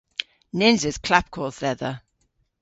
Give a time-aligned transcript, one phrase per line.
[0.57, 1.91] Nyns eus klapkodh dhedha.